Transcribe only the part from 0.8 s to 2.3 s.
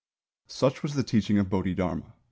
was the teaching of Bodhidharma.